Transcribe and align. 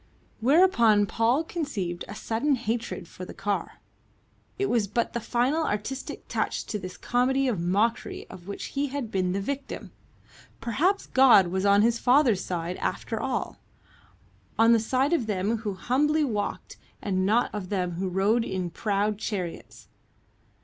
Whereupon 0.39 1.05
Paul 1.05 1.43
conceived 1.43 2.05
a 2.07 2.15
sudden 2.15 2.55
hatred 2.55 3.07
for 3.07 3.23
the 3.23 3.35
car. 3.35 3.73
It 4.57 4.65
was 4.67 4.87
but 4.87 5.13
the 5.13 5.19
final 5.19 5.63
artistic 5.63 6.27
touch 6.27 6.65
to 6.65 6.79
this 6.79 6.97
comedy 6.97 7.47
of 7.47 7.59
mockery 7.59 8.25
of 8.27 8.47
which 8.47 8.69
he 8.73 8.87
had 8.87 9.11
been 9.11 9.31
the 9.31 9.39
victim.... 9.39 9.91
Perhaps 10.59 11.05
God 11.05 11.49
was 11.49 11.67
on 11.67 11.83
his 11.83 11.99
father's 11.99 12.43
side, 12.43 12.77
after 12.77 13.19
all 13.19 13.59
on 14.57 14.71
the 14.71 14.79
side 14.79 15.13
of 15.13 15.27
them 15.27 15.57
who 15.57 15.75
humbly 15.75 16.23
walked 16.23 16.77
and 16.99 17.23
not 17.23 17.53
of 17.53 17.69
them 17.69 17.91
who 17.91 18.09
rode 18.09 18.43
in 18.43 18.71
proud 18.71 19.19
chariots. 19.19 19.87